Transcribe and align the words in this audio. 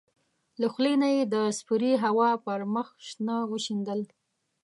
له 0.61 0.67
خولې 0.73 0.93
نه 1.01 1.07
یې 1.15 1.23
د 1.33 1.35
سپېرې 1.57 1.93
هوا 2.03 2.29
پر 2.45 2.59
مخ 2.73 2.87
شنه 3.09 3.35
وشیندل. 3.51 4.01